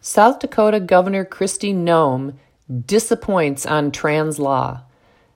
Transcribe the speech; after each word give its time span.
South 0.00 0.38
Dakota 0.38 0.78
Governor 0.78 1.24
Kristi 1.24 1.74
Noem 1.74 2.34
disappoints 2.86 3.66
on 3.66 3.90
trans 3.90 4.38
law. 4.38 4.82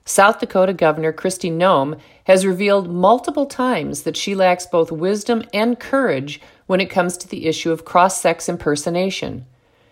South 0.05 0.39
Dakota 0.39 0.71
Governor 0.71 1.11
Kristi 1.11 1.51
Noem 1.51 1.99
has 2.25 2.45
revealed 2.45 2.89
multiple 2.89 3.45
times 3.45 4.03
that 4.03 4.15
she 4.15 4.35
lacks 4.35 4.65
both 4.65 4.89
wisdom 4.89 5.43
and 5.53 5.79
courage 5.79 6.39
when 6.65 6.79
it 6.79 6.89
comes 6.89 7.17
to 7.17 7.27
the 7.27 7.45
issue 7.45 7.71
of 7.71 7.83
cross 7.83 8.21
sex 8.21 8.47
impersonation. 8.47 9.45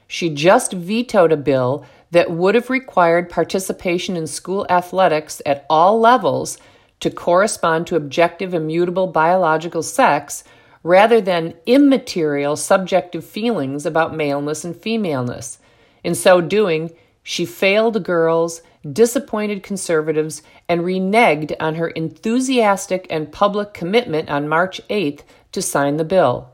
She 0.07 0.29
just 0.29 0.71
vetoed 0.71 1.33
a 1.33 1.37
bill 1.37 1.85
that 2.11 2.31
would 2.31 2.55
have 2.55 2.69
required 2.69 3.29
participation 3.29 4.15
in 4.15 4.25
school 4.25 4.65
athletics 4.69 5.41
at 5.45 5.65
all 5.69 5.99
levels 5.99 6.57
to 7.01 7.09
correspond 7.09 7.87
to 7.87 7.97
objective 7.97 8.53
immutable 8.53 9.07
biological 9.07 9.83
sex 9.83 10.45
rather 10.83 11.21
than 11.21 11.53
immaterial 11.65 12.55
subjective 12.55 13.25
feelings 13.25 13.85
about 13.85 14.15
maleness 14.15 14.63
and 14.63 14.75
femaleness. 14.75 15.59
In 16.03 16.15
so 16.15 16.41
doing, 16.41 16.91
she 17.23 17.45
failed 17.45 18.03
girls, 18.03 18.61
disappointed 18.91 19.61
conservatives, 19.61 20.41
and 20.67 20.81
reneged 20.81 21.55
on 21.59 21.75
her 21.75 21.89
enthusiastic 21.89 23.05
and 23.09 23.31
public 23.31 23.73
commitment 23.73 24.29
on 24.29 24.49
March 24.49 24.81
8th 24.89 25.21
to 25.51 25.61
sign 25.61 25.97
the 25.97 26.03
bill. 26.03 26.49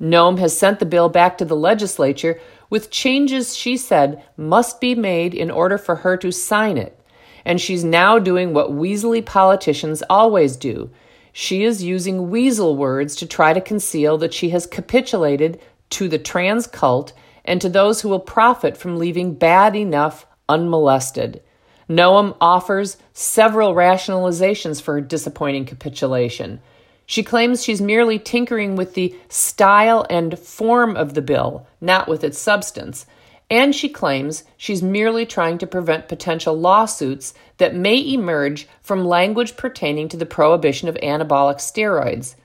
Noem 0.00 0.38
has 0.38 0.56
sent 0.56 0.78
the 0.78 0.86
bill 0.86 1.10
back 1.10 1.36
to 1.38 1.44
the 1.44 1.56
legislature 1.56 2.40
with 2.70 2.90
changes 2.90 3.54
she 3.54 3.76
said 3.76 4.24
must 4.36 4.80
be 4.80 4.94
made 4.94 5.34
in 5.34 5.50
order 5.50 5.76
for 5.76 5.96
her 5.96 6.16
to 6.16 6.32
sign 6.32 6.78
it. 6.78 6.98
And 7.44 7.60
she's 7.60 7.84
now 7.84 8.18
doing 8.18 8.54
what 8.54 8.70
weaselly 8.70 9.24
politicians 9.24 10.02
always 10.08 10.56
do. 10.56 10.90
She 11.32 11.62
is 11.62 11.82
using 11.82 12.30
weasel 12.30 12.76
words 12.76 13.14
to 13.16 13.26
try 13.26 13.52
to 13.52 13.60
conceal 13.60 14.18
that 14.18 14.34
she 14.34 14.50
has 14.50 14.66
capitulated 14.66 15.60
to 15.90 16.08
the 16.08 16.18
trans 16.18 16.66
cult 16.66 17.12
and 17.44 17.60
to 17.60 17.68
those 17.68 18.00
who 18.00 18.08
will 18.08 18.20
profit 18.20 18.76
from 18.76 18.98
leaving 18.98 19.34
bad 19.34 19.74
enough 19.76 20.26
unmolested. 20.48 21.42
Noem 21.88 22.36
offers 22.40 22.96
several 23.12 23.74
rationalizations 23.74 24.80
for 24.80 24.94
her 24.94 25.00
disappointing 25.00 25.64
capitulation. 25.64 26.60
She 27.06 27.24
claims 27.24 27.64
she's 27.64 27.80
merely 27.80 28.20
tinkering 28.20 28.76
with 28.76 28.94
the 28.94 29.16
style 29.28 30.06
and 30.08 30.38
form 30.38 30.96
of 30.96 31.14
the 31.14 31.22
bill, 31.22 31.66
not 31.80 32.06
with 32.06 32.22
its 32.22 32.38
substance. 32.38 33.06
And 33.50 33.74
she 33.74 33.88
claims 33.88 34.44
she's 34.56 34.82
merely 34.82 35.26
trying 35.26 35.58
to 35.58 35.66
prevent 35.66 36.08
potential 36.08 36.58
lawsuits 36.58 37.34
that 37.58 37.74
may 37.74 38.00
emerge 38.00 38.68
from 38.80 39.04
language 39.04 39.56
pertaining 39.56 40.08
to 40.10 40.16
the 40.16 40.26
prohibition 40.26 40.88
of 40.88 40.94
anabolic 40.96 41.56
steroids. 41.56 42.36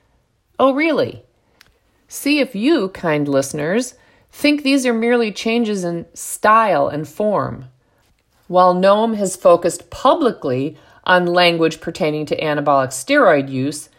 Oh, 0.57 0.73
really? 0.73 1.23
See 2.07 2.39
if 2.39 2.55
you, 2.55 2.89
kind 2.89 3.27
listeners, 3.27 3.93
think 4.31 4.63
these 4.63 4.85
are 4.85 4.93
merely 4.93 5.31
changes 5.31 5.83
in 5.83 6.07
style 6.15 6.87
and 6.87 7.07
form. 7.07 7.65
While 8.47 8.73
Noem 8.73 9.15
has 9.15 9.35
focused 9.35 9.89
publicly 9.89 10.77
on 11.03 11.27
language 11.27 11.81
pertaining 11.81 12.25
to 12.27 12.41
anabolic 12.41 12.89
steroid 12.89 13.49
use, 13.49 13.89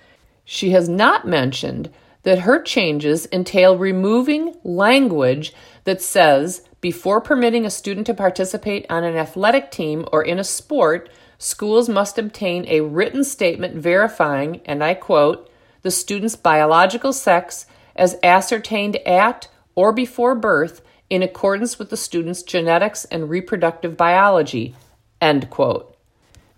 she 0.45 0.71
has 0.71 0.89
not 0.89 1.27
mentioned 1.27 1.91
that 2.27 2.41
her 2.41 2.61
changes 2.61 3.29
entail 3.31 3.79
removing 3.79 4.53
language 4.65 5.55
that 5.85 6.03
says 6.03 6.61
before 6.81 7.21
permitting 7.21 7.65
a 7.65 7.71
student 7.71 8.05
to 8.05 8.13
participate 8.13 8.85
on 8.91 9.05
an 9.05 9.17
athletic 9.17 9.71
team 9.71 10.05
or 10.13 10.25
in 10.25 10.41
a 10.41 10.43
sport, 10.43 11.09
schools 11.39 11.89
must 11.89 12.19
obtain 12.19 12.67
a 12.67 12.81
written 12.81 13.23
statement 13.23 13.77
verifying, 13.77 14.61
and 14.65 14.83
I 14.83 14.95
quote, 14.95 15.49
the 15.83 15.93
student's 15.93 16.35
biological 16.35 17.13
sex 17.13 17.65
as 17.95 18.19
ascertained 18.25 18.97
at 19.07 19.47
or 19.77 19.93
before 19.93 20.35
birth 20.35 20.83
in 21.09 21.23
accordance 21.23 21.79
with 21.79 21.91
the 21.91 21.97
student's 21.97 22.43
genetics 22.43 23.05
and 23.05 23.31
reproductive 23.31 23.97
biology, 23.97 24.75
end 25.21 25.49
quote. 25.49 25.97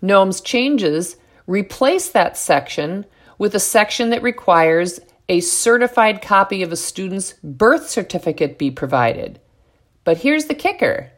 Noem's 0.01 0.41
changes 0.41 1.17
replace 1.45 2.09
that 2.09 2.37
section 2.37 3.05
with 3.37 3.53
a 3.53 3.59
section 3.59 4.09
that 4.09 4.23
requires 4.23 4.99
a 5.29 5.39
certified 5.39 6.21
copy 6.21 6.63
of 6.63 6.71
a 6.71 6.75
student's 6.75 7.33
birth 7.43 7.87
certificate 7.87 8.57
be 8.57 8.71
provided. 8.71 9.39
But 10.03 10.17
here's 10.17 10.45
the 10.45 10.55
kicker 10.55 11.11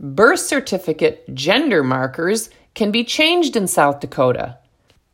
birth 0.00 0.40
certificate 0.40 1.34
gender 1.34 1.84
markers 1.84 2.48
can 2.74 2.90
be 2.90 3.04
changed 3.04 3.54
in 3.54 3.66
South 3.66 4.00
Dakota. 4.00 4.56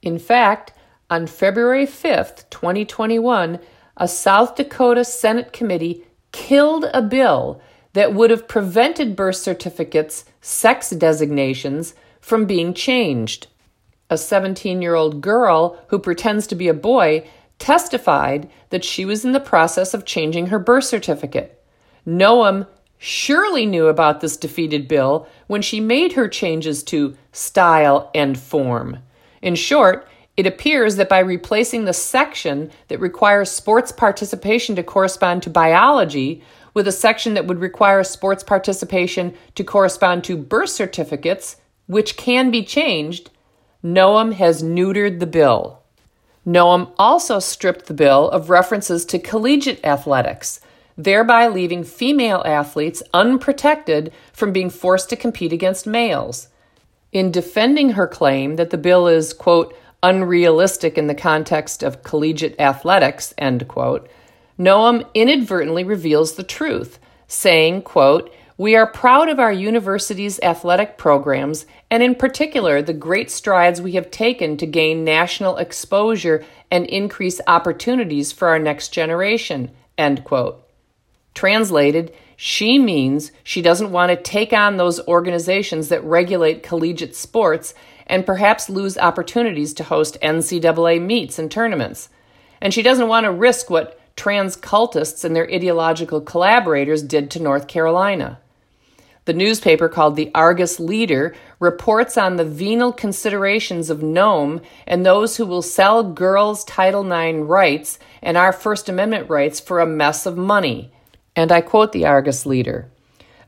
In 0.01 0.19
fact, 0.19 0.73
on 1.11 1.27
February 1.27 1.87
5th, 1.87 2.49
2021, 2.51 3.59
a 3.97 4.09
South 4.09 4.55
Dakota 4.55 5.05
Senate 5.05 5.53
committee 5.53 6.05
killed 6.31 6.87
a 6.95 7.03
bill 7.03 7.61
that 7.95 8.15
would 8.15 8.31
have 8.31 8.47
prevented 8.47 9.17
birth 9.17 9.37
certificates' 9.37 10.25
sex 10.41 10.91
designations 10.91 11.95
from 12.21 12.45
being 12.45 12.73
changed 12.73 13.49
a 14.09 14.17
17 14.17 14.83
year 14.83 14.95
old 14.95 15.21
girl 15.21 15.79
who 15.89 15.99
pretends 15.99 16.47
to 16.47 16.55
be 16.55 16.69
a 16.69 16.75
boy, 16.75 17.29
testified 17.59 18.49
that 18.71 18.85
she 18.85 19.05
was 19.05 19.25
in 19.25 19.33
the 19.33 19.41
process 19.41 19.95
of 19.95 20.05
changing 20.05 20.47
her 20.49 20.59
birth 20.59 20.85
certificate. 20.85 21.63
Noem 22.07 22.67
surely 22.99 23.67
knew 23.67 23.87
about 23.87 24.21
this 24.21 24.37
defeated 24.37 24.89
bill 24.89 25.29
when 25.47 25.63
she 25.63 25.81
made 25.81 26.13
her 26.13 26.29
changes 26.29 26.83
to 26.83 27.17
style 27.33 28.11
and 28.15 28.39
form. 28.39 28.99
In 29.43 29.55
short, 29.55 30.09
it 30.37 30.47
appears 30.47 30.97
that 30.97 31.09
by 31.09 31.21
replacing 31.21 31.85
the 31.85 31.93
section 31.93 32.71
that 32.89 33.01
requires 33.01 33.51
sports 33.51 33.91
participation 33.91 34.77
to 34.77 34.83
correspond 34.83 35.43
to 35.43 35.51
biology 35.51 36.43
with 36.75 36.87
a 36.87 36.93
section 36.93 37.35
that 37.35 37.47
would 37.47 37.59
require 37.59 38.05
sports 38.05 38.43
participation 38.43 39.35
to 39.55 39.65
correspond 39.65 40.25
to 40.25 40.37
birth 40.37 40.69
certificates, 40.69 41.57
which 41.87 42.19
can 42.19 42.51
be 42.51 42.63
changed, 42.63 43.31
Noem 43.83 44.35
has 44.35 44.63
neutered 44.63 45.21
the 45.21 45.27
bill. 45.27 45.76
Noem 46.47 46.93
also 46.97 47.41
stripped 47.41 47.87
the 47.87 47.95
bill 47.95 48.31
of 48.31 48.51
references 48.51 49.05
to 49.07 49.19
collegiate 49.19 49.85
athletics, 49.85 50.61
thereby 50.97 51.49
leaving 51.49 51.83
female 51.83 52.43
athletes 52.47 53.03
unprotected 53.13 54.13
from 54.33 54.53
being 54.53 54.71
forced 54.71 55.11
to 55.11 55.17
compete 55.17 55.53
against 55.53 55.87
males. 55.87 56.49
In 57.13 57.33
defending 57.33 57.91
her 57.91 58.07
claim 58.07 58.57
that 58.57 58.71
the 58.71 58.79
bill 58.79 59.09
is, 59.09 59.33
quote, 59.33 59.77
unrealistic 60.03 60.97
in 60.97 61.09
the 61.09 61.15
context 61.15 61.83
of 61.83 62.03
collegiate 62.03 62.59
athletics, 62.61 63.35
end 63.39 63.67
quote, 63.67 64.09
Noem 64.59 65.05
inadvertently 65.15 65.85
reveals 65.85 66.35
the 66.35 66.43
truth, 66.43 66.99
saying, 67.27 67.83
quote, 67.83 68.33
we 68.59 68.75
are 68.75 68.87
proud 68.87 69.29
of 69.29 69.39
our 69.39 69.53
university's 69.53 70.41
athletic 70.41 70.97
programs 70.97 71.67
and, 71.91 72.03
in 72.03 72.15
particular, 72.15 72.81
the 72.81 72.95
great 72.95 73.31
strides 73.31 73.83
we 73.83 73.93
have 73.93 74.11
taken 74.11 74.57
to 74.57 74.67
gain 74.67 75.05
national 75.05 75.59
exposure 75.59 76.43
and 76.71 76.87
increase 76.87 77.39
opportunities 77.47 78.33
for 78.33 78.49
our 78.49 78.59
next 78.59 78.95
generation. 78.95 79.71
End 79.99 80.25
quote. 80.25 80.63
Translated, 81.35 82.15
she 82.35 82.79
means 82.79 83.31
she 83.45 83.61
doesn't 83.61 83.93
want 83.93 84.11
to 84.11 84.17
take 84.17 84.55
on 84.55 84.79
those 84.79 85.07
organizations 85.07 85.89
that 85.89 86.03
regulate 86.03 86.63
collegiate 86.63 87.15
sports 87.15 87.75
and 88.07 88.25
perhaps 88.25 88.71
lose 88.71 88.97
opportunities 88.97 89.75
to 89.75 89.85
host 89.85 90.17
NCAA 90.23 91.03
meets 91.03 91.39
and 91.39 91.51
tournaments. 91.51 92.09
And 92.63 92.73
she 92.73 92.83
doesn't 92.83 93.09
want 93.09 93.25
to 93.25 93.33
risk 93.33 93.69
what 93.69 94.01
trans 94.17 94.57
cultists 94.57 95.27
and 95.27 95.37
their 95.37 95.51
ideological 95.53 96.23
collaborators 96.23 97.03
did 97.03 97.31
to 97.33 97.43
North 97.43 97.69
Carolina. 97.69 98.39
The 99.27 99.35
newspaper 99.35 99.89
called 99.89 100.15
the 100.15 100.31
Argus 100.37 100.79
Leader 100.79 101.35
reports 101.59 102.17
on 102.17 102.37
the 102.37 102.45
venal 102.45 102.93
considerations 102.93 103.91
of 103.91 103.99
Noem 103.99 104.63
and 104.87 105.05
those 105.05 105.37
who 105.37 105.45
will 105.45 105.63
sell 105.63 106.05
girls' 106.05 106.65
Title 106.65 107.05
IX 107.13 107.41
rights 107.41 107.99
and 108.23 108.37
our 108.37 108.53
First 108.53 108.89
Amendment 108.89 109.29
rights 109.29 109.59
for 109.59 109.81
a 109.81 109.87
mess 109.87 110.27
of 110.27 110.37
money. 110.37 110.93
And 111.35 111.51
I 111.51 111.61
quote 111.61 111.91
the 111.91 112.07
Argus 112.07 112.47
Leader 112.47 112.89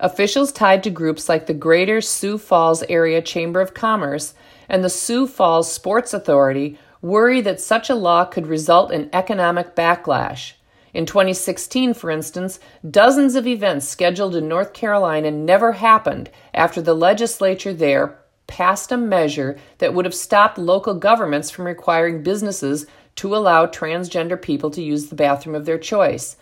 Officials 0.00 0.50
tied 0.50 0.82
to 0.82 0.90
groups 0.90 1.28
like 1.28 1.46
the 1.46 1.54
Greater 1.54 2.00
Sioux 2.00 2.38
Falls 2.38 2.82
Area 2.88 3.22
Chamber 3.22 3.60
of 3.60 3.72
Commerce 3.72 4.34
and 4.68 4.82
the 4.82 4.90
Sioux 4.90 5.28
Falls 5.28 5.72
Sports 5.72 6.12
Authority 6.12 6.76
worry 7.00 7.40
that 7.40 7.60
such 7.60 7.88
a 7.88 7.94
law 7.94 8.24
could 8.24 8.48
result 8.48 8.90
in 8.90 9.10
economic 9.12 9.76
backlash. 9.76 10.54
In 10.94 11.06
2016, 11.06 11.94
for 11.94 12.10
instance, 12.10 12.58
dozens 12.88 13.34
of 13.34 13.46
events 13.46 13.88
scheduled 13.88 14.34
in 14.34 14.48
North 14.48 14.72
Carolina 14.72 15.30
never 15.30 15.72
happened 15.72 16.30
after 16.54 16.80
the 16.80 16.94
legislature 16.94 17.74
there 17.74 18.18
passed 18.46 18.90
a 18.90 18.96
measure 18.96 19.58
that 19.78 19.94
would 19.94 20.04
have 20.04 20.14
stopped 20.14 20.58
local 20.58 20.94
governments 20.94 21.50
from 21.50 21.66
requiring 21.66 22.22
businesses 22.22 22.86
to 23.16 23.36
allow 23.36 23.66
transgender 23.66 24.40
people 24.40 24.70
to 24.70 24.82
use 24.82 25.08
the 25.08 25.14
bathroom 25.14 25.54
of 25.54 25.66
their 25.66 25.78
choice. 25.78 26.36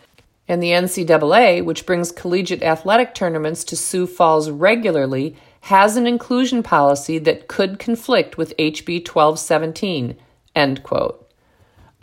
And 0.49 0.63
the 0.63 0.71
NCAA, 0.71 1.65
which 1.65 1.87
brings 1.87 2.13
collegiate 2.13 2.63
athletic 2.63 3.15
tournaments 3.15 3.65
to 3.65 3.77
Sioux 3.77 4.07
Falls 4.07 4.49
regularly, 4.49 5.37
has 5.63 5.97
an 5.97 6.07
inclusion 6.07 6.63
policy 6.63 7.19
that 7.19 7.49
could 7.49 7.81
conflict 7.81 8.39
with 8.39 8.57
HB 8.57 9.07
1217. 9.09 10.17
End 10.55 10.83
quote. 10.85 11.26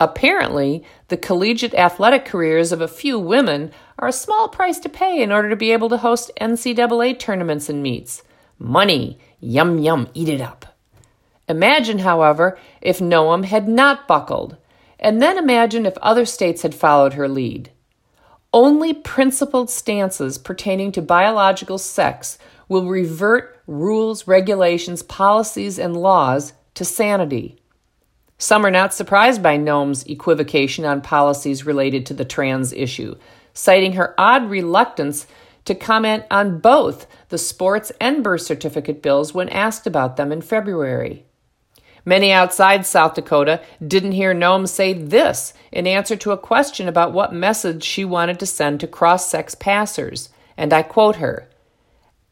Apparently, 0.04 0.84
the 1.08 1.16
collegiate 1.16 1.72
athletic 1.72 2.26
careers 2.26 2.72
of 2.72 2.82
a 2.82 2.86
few 2.86 3.18
women 3.18 3.72
are 3.98 4.08
a 4.08 4.12
small 4.12 4.50
price 4.50 4.78
to 4.80 4.90
pay 4.90 5.22
in 5.22 5.32
order 5.32 5.48
to 5.48 5.56
be 5.56 5.72
able 5.72 5.88
to 5.88 5.96
host 5.96 6.30
NCAA 6.38 7.18
tournaments 7.18 7.70
and 7.70 7.82
meets. 7.82 8.22
Money, 8.58 9.18
yum 9.40 9.78
yum, 9.78 10.10
eat 10.12 10.28
it 10.28 10.42
up. 10.42 10.76
Imagine, 11.48 12.00
however, 12.00 12.58
if 12.82 12.98
Noem 12.98 13.46
had 13.46 13.66
not 13.66 14.06
buckled, 14.06 14.58
and 15.00 15.22
then 15.22 15.38
imagine 15.38 15.86
if 15.86 15.96
other 16.02 16.26
states 16.26 16.60
had 16.60 16.74
followed 16.74 17.14
her 17.14 17.26
lead. 17.26 17.70
Only 18.52 18.92
principled 18.92 19.70
stances 19.70 20.36
pertaining 20.36 20.92
to 20.92 21.00
biological 21.00 21.78
sex 21.78 22.36
will 22.68 22.86
revert 22.88 23.58
rules, 23.66 24.28
regulations, 24.28 25.02
policies, 25.02 25.78
and 25.78 25.96
laws 25.96 26.52
to 26.74 26.84
sanity. 26.84 27.56
Some 28.38 28.66
are 28.66 28.70
not 28.70 28.92
surprised 28.92 29.42
by 29.42 29.56
Noem's 29.56 30.06
equivocation 30.06 30.84
on 30.84 31.00
policies 31.00 31.64
related 31.64 32.06
to 32.06 32.14
the 32.14 32.24
trans 32.24 32.72
issue, 32.72 33.14
citing 33.52 33.92
her 33.92 34.14
odd 34.18 34.50
reluctance 34.50 35.26
to 35.64 35.74
comment 35.74 36.24
on 36.30 36.58
both 36.58 37.06
the 37.28 37.38
sports 37.38 37.90
and 38.00 38.22
birth 38.22 38.42
certificate 38.42 39.02
bills 39.02 39.32
when 39.32 39.48
asked 39.48 39.86
about 39.86 40.16
them 40.16 40.32
in 40.32 40.42
February. 40.42 41.24
Many 42.04 42.32
outside 42.32 42.84
South 42.84 43.14
Dakota 43.14 43.62
didn't 43.86 44.12
hear 44.12 44.34
Noem 44.34 44.68
say 44.68 44.92
this 44.92 45.54
in 45.72 45.86
answer 45.86 46.16
to 46.16 46.32
a 46.32 46.38
question 46.38 46.86
about 46.86 47.14
what 47.14 47.32
message 47.32 47.82
she 47.82 48.04
wanted 48.04 48.38
to 48.40 48.46
send 48.46 48.80
to 48.80 48.86
cross 48.86 49.30
sex 49.30 49.54
passers, 49.54 50.28
and 50.56 50.72
I 50.72 50.82
quote 50.82 51.16
her 51.16 51.48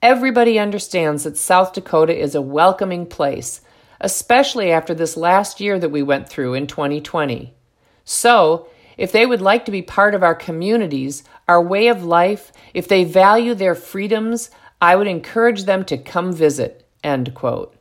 Everybody 0.02 0.58
understands 0.58 1.24
that 1.24 1.38
South 1.38 1.72
Dakota 1.72 2.14
is 2.18 2.34
a 2.34 2.42
welcoming 2.42 3.06
place, 3.06 3.62
especially 4.02 4.70
after 4.70 4.92
this 4.92 5.16
last 5.16 5.60
year 5.60 5.78
that 5.78 5.88
we 5.88 6.02
went 6.02 6.28
through 6.28 6.54
in 6.54 6.66
2020. 6.66 7.54
So, 8.04 8.68
if 8.98 9.12
they 9.12 9.24
would 9.24 9.40
like 9.40 9.64
to 9.64 9.72
be 9.72 9.80
part 9.80 10.14
of 10.14 10.22
our 10.22 10.34
communities, 10.34 11.24
our 11.48 11.62
way 11.62 11.88
of 11.88 12.04
life, 12.04 12.52
if 12.74 12.86
they 12.88 13.04
value 13.04 13.54
their 13.54 13.74
freedoms, 13.74 14.50
I 14.80 14.96
would 14.96 15.06
encourage 15.06 15.64
them 15.64 15.84
to 15.86 15.96
come 15.96 16.32
visit. 16.32 16.86
End 17.02 17.32
quote. 17.34 17.74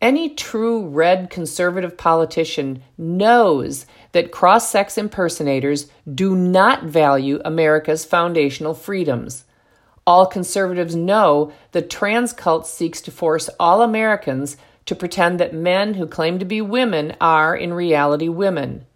Any 0.00 0.30
true 0.34 0.86
red 0.86 1.30
conservative 1.30 1.96
politician 1.96 2.82
knows 2.96 3.86
that 4.12 4.32
cross 4.32 4.70
sex 4.70 4.96
impersonators 4.96 5.90
do 6.12 6.34
not 6.34 6.84
value 6.84 7.40
America's 7.44 8.04
foundational 8.04 8.74
freedoms. 8.74 9.44
All 10.06 10.26
conservatives 10.26 10.96
know 10.96 11.52
the 11.72 11.82
trans 11.82 12.32
cult 12.32 12.66
seeks 12.66 13.02
to 13.02 13.10
force 13.10 13.50
all 13.60 13.82
Americans 13.82 14.56
to 14.86 14.94
pretend 14.94 15.38
that 15.38 15.54
men 15.54 15.94
who 15.94 16.06
claim 16.06 16.38
to 16.38 16.44
be 16.44 16.60
women 16.60 17.16
are, 17.20 17.54
in 17.54 17.72
reality, 17.72 18.28
women. 18.28 18.86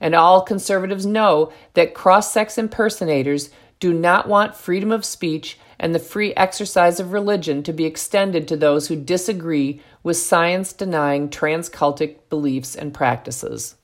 And 0.00 0.14
all 0.14 0.42
conservatives 0.42 1.06
know 1.06 1.52
that 1.74 1.94
cross 1.94 2.32
sex 2.32 2.58
impersonators 2.58 3.50
do 3.80 3.92
not 3.92 4.28
want 4.28 4.54
freedom 4.56 4.92
of 4.92 5.04
speech 5.04 5.58
and 5.78 5.94
the 5.94 5.98
free 5.98 6.34
exercise 6.34 7.00
of 7.00 7.12
religion 7.12 7.62
to 7.62 7.72
be 7.72 7.84
extended 7.84 8.46
to 8.48 8.56
those 8.56 8.88
who 8.88 8.96
disagree 8.96 9.80
with 10.02 10.16
science 10.16 10.72
denying 10.72 11.28
transcultic 11.28 12.16
beliefs 12.28 12.74
and 12.74 12.94
practices. 12.94 13.76